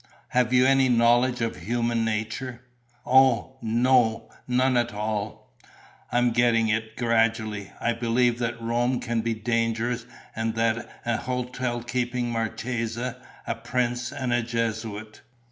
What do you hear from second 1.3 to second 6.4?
of human nature?" "Oh, no, none at all!" "I'm